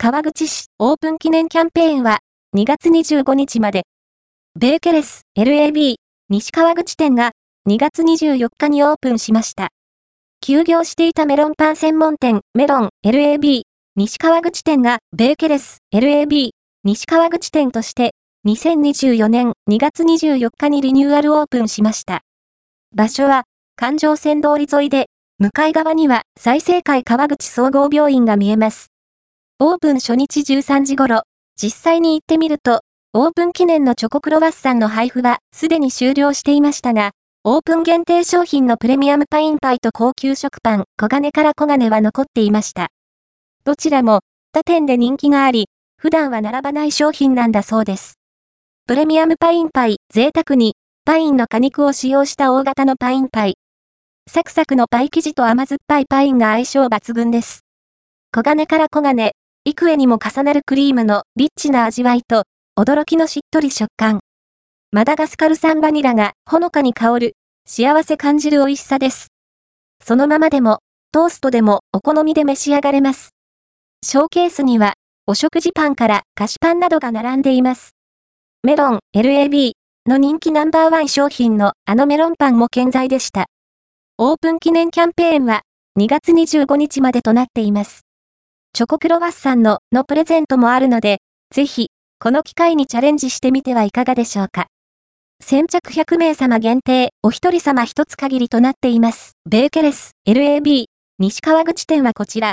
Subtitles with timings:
[0.00, 2.20] 川口市オープン記念キャンペーンは
[2.56, 3.82] 2月25日まで。
[4.56, 5.96] ベーケレス LAB
[6.28, 7.32] 西川口店が
[7.68, 9.70] 2月24日にオープンしました。
[10.40, 13.62] 休業していたメロンパン専門店メロン LAB
[13.96, 16.50] 西川口店がベーケレス LAB
[16.84, 18.12] 西川口店として
[18.46, 22.20] 2024年2月24日にリニューアルオープンしました。
[22.94, 25.06] 場所は環状線通り沿いで
[25.40, 28.92] 向かい側には再生会川口総合病院が見えます。
[29.60, 31.22] オープン初日13時頃、
[31.60, 37.10] 実際に行ってみると、オープン記念のチョコクロワッサンの配布はすでに終了していましたが、
[37.42, 42.90] オープン限定商品のプレミアムパインパイと高級食パン、小金から小金は残っていました。
[43.64, 44.20] どちらも、
[44.52, 45.66] 他店で人気があり、
[45.96, 48.14] 普段は並ばない商品なんだそうです。
[48.86, 53.56] プレミアムパインパイ、贅沢に、パインの果肉を使用した大型のパインパイ。
[54.30, 57.64] サクサクのパイ生地と甘酸っぱいパインが相性抜群です。
[58.32, 59.32] 小金から小金、
[59.64, 62.44] 幾重にも重なるクリームのリッチな味わいと、
[62.78, 64.20] 驚きのしっとり食感。
[64.92, 67.32] マダガスカル産バニラがほのかに香る、
[67.66, 69.28] 幸せ感じる美味しさです。
[70.02, 70.78] そのままでも、
[71.12, 73.30] トーストでもお好みで召し上がれます。
[74.04, 74.94] ショーケースには、
[75.26, 77.90] お食事パンから菓子パンなどが並んでいます。
[78.62, 79.72] メロン LAB
[80.06, 83.46] の人気ナンバーワン商品のあのメロンパンも健在でした。
[84.16, 85.60] オープン記念キャンペーンは
[85.98, 88.07] 2月25日までとなっています。
[88.72, 91.18] チョコクロワッサンののプレゼントもあるので、
[91.52, 91.88] ぜひ、
[92.20, 94.66] この機会にチャレンジしてみてはいかがでしょうか。
[95.40, 99.32] 先着100名様限定、お一人様一つ限りとなっています。
[99.48, 100.86] ベーケレス、LAB、
[101.18, 102.46] 西川口店はこちら。